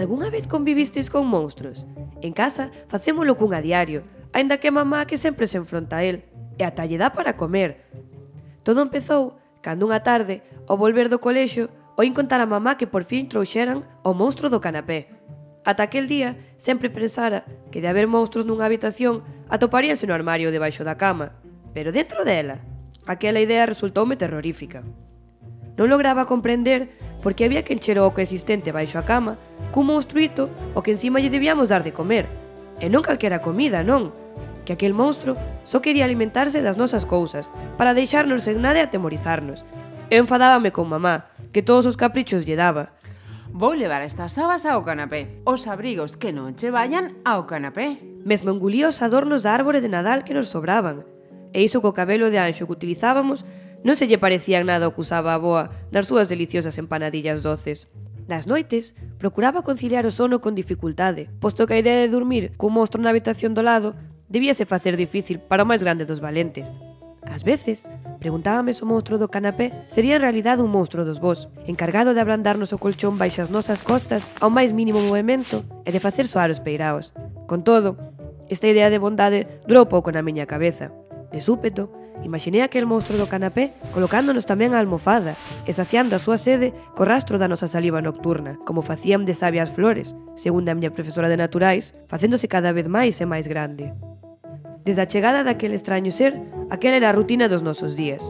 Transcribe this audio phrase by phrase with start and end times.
[0.00, 1.84] Algúnha vez convivisteis con monstruos?
[2.22, 4.00] En casa facémolo cun a diario,
[4.32, 6.24] aínda que mamá que sempre se enfronta a él,
[6.56, 7.84] e ata lle dá para comer.
[8.64, 11.68] Todo empezou cando unha tarde, ao volver do colexo,
[12.00, 15.12] oín contar a mamá que por fin trouxeran o monstro do canapé.
[15.68, 19.20] Ata aquel día, sempre pensara que de haber monstruos nunha habitación
[19.52, 21.36] atoparíanse no armario debaixo da cama,
[21.76, 22.64] pero dentro dela.
[23.04, 24.80] Aquela idea resultoume terrorífica
[25.80, 26.92] non lograba comprender
[27.24, 29.40] por que había que encher o oco existente baixo a cama
[29.72, 32.28] cun monstruito o que encima lle debíamos dar de comer.
[32.84, 34.12] E non calquera comida, non?
[34.68, 37.48] Que aquel monstro só quería alimentarse das nosas cousas
[37.80, 39.64] para deixarnos sen nada e atemorizarnos.
[40.12, 42.92] Eu enfadábame con mamá, que todos os caprichos lle daba.
[43.48, 47.96] Vou levar estas sabas ao canapé, os abrigos que non che vayan ao canapé.
[48.28, 51.08] Mesmo engulía os adornos da árbore de Nadal que nos sobraban,
[51.56, 53.48] e iso co cabelo de anxo que utilizábamos
[53.80, 57.88] Non se lle parecían nada o que usaba a boa nas súas deliciosas empanadillas doces.
[58.28, 62.76] Nas noites, procuraba conciliar o sono con dificultade, posto que a idea de dormir cun
[62.76, 63.96] monstro na habitación do lado
[64.28, 66.68] debíase facer difícil para o máis grande dos valentes.
[67.24, 67.88] Ás veces,
[68.20, 72.20] preguntábame se o monstro do canapé sería en realidade un monstro dos vós, encargado de
[72.20, 76.52] ablandarnos o colchón baixo as nosas costas ao máis mínimo movimento e de facer soar
[76.52, 77.16] os peiraos.
[77.48, 77.96] Con todo,
[78.52, 80.92] esta idea de bondade durou pouco na miña cabeza.
[81.30, 81.92] De súpeto,
[82.22, 87.08] Imaginei aquel monstro do canapé colocándonos tamén a almofada e saciando a súa sede co
[87.08, 91.40] rastro da nosa saliva nocturna, como facían de sabias flores, segundo a miña profesora de
[91.40, 93.96] naturais, facéndose cada vez máis e máis grande.
[94.84, 96.36] Desde a chegada daquele extraño ser,
[96.68, 98.20] aquela era a rutina dos nosos días.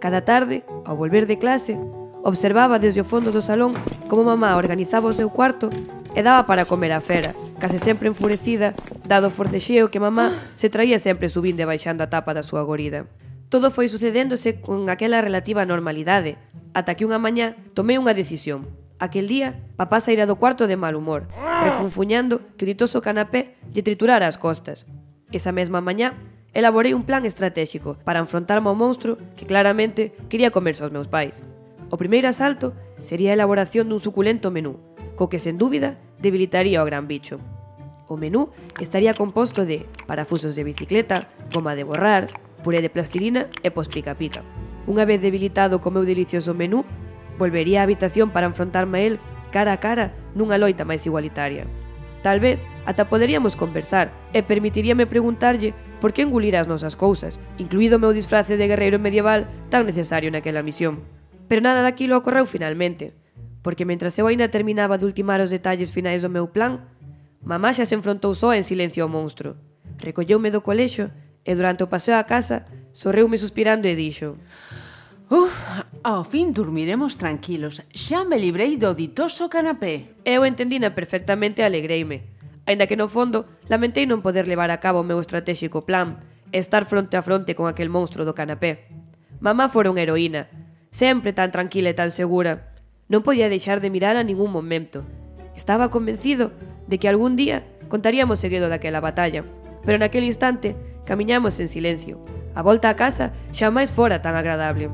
[0.00, 1.76] Cada tarde, ao volver de clase,
[2.24, 3.76] observaba desde o fondo do salón
[4.08, 5.68] como mamá organizaba o seu cuarto
[6.14, 8.72] e daba para comer a fera, case sempre enfurecida,
[9.04, 12.64] dado o forcexeo que mamá se traía sempre subindo e baixando a tapa da súa
[12.64, 13.04] gorida.
[13.54, 16.42] Todo foi sucedéndose con aquela relativa normalidade,
[16.74, 18.66] ata que unha mañá tomei unha decisión.
[18.98, 21.30] Aquel día, papá saíra do cuarto de mal humor,
[21.62, 24.90] refunfuñando que o ditoso canapé lle triturara as costas.
[25.30, 26.18] Esa mesma mañá,
[26.50, 31.38] elaborei un plan estratégico para enfrontarme ao monstro que claramente quería comerse aos meus pais.
[31.94, 34.82] O primeiro asalto sería a elaboración dun suculento menú,
[35.14, 37.38] co que sen dúbida debilitaría o gran bicho.
[38.10, 38.50] O menú
[38.82, 44.40] estaría composto de parafusos de bicicleta, goma de borrar, puré de plastilina e pos pica-pica.
[44.88, 46.88] Unha vez debilitado co meu delicioso menú,
[47.36, 49.14] volvería á habitación para enfrontarme a el
[49.52, 51.68] cara a cara nunha loita máis igualitaria.
[52.24, 52.56] Tal vez,
[52.88, 58.16] ata poderíamos conversar e permitiríame preguntarlle por que engulir as nosas cousas, incluído o meu
[58.16, 61.04] disfrace de guerreiro medieval tan necesario naquela misión.
[61.52, 63.12] Pero nada daquilo ocorreu finalmente,
[63.60, 66.88] porque mentras eu aínda terminaba de ultimar os detalles finais do meu plan,
[67.44, 69.60] mamá xa se enfrontou só en silencio ao monstro.
[70.00, 71.12] Recolleume do colexo
[71.44, 72.64] e durante o paseo á casa
[72.96, 74.40] sorreume suspirando e dixo
[75.30, 75.56] Uf,
[76.04, 77.80] ao fin dormiremos tranquilos.
[77.96, 80.12] Xa me librei do ditoso canapé.
[80.20, 82.28] Eu entendina perfectamente e alegreime.
[82.68, 86.20] Ainda que no fondo, lamentei non poder levar a cabo o meu estratégico plan
[86.52, 88.84] e estar fronte a fronte con aquel monstro do canapé.
[89.40, 90.52] Mamá fora unha heroína,
[90.92, 92.76] sempre tan tranquila e tan segura.
[93.08, 95.08] Non podía deixar de mirar a ningún momento.
[95.56, 96.52] Estaba convencido
[96.84, 99.40] de que algún día contaríamos o seguido daquela batalla.
[99.88, 102.18] Pero naquele instante Camiñamos en silencio.
[102.54, 104.88] A volta a casa xa máis fora tan agradable.